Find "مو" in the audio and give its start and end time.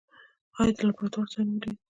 1.47-1.53